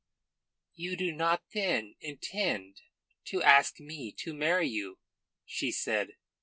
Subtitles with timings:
[0.73, 2.81] "You do not then intend
[3.25, 4.97] to ask me to marry you?"
[5.45, 6.13] she said.